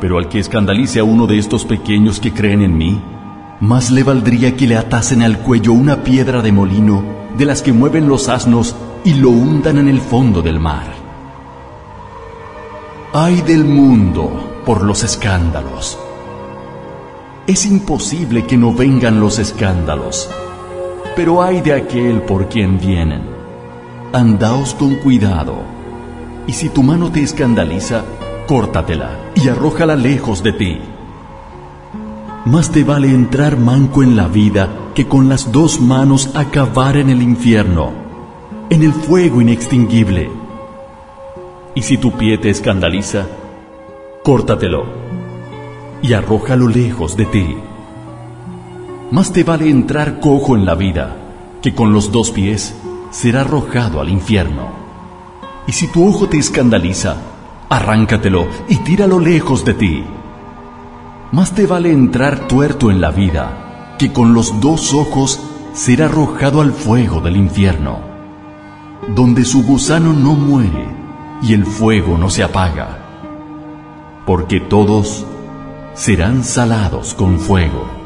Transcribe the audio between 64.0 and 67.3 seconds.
con los dos ojos ser arrojado al fuego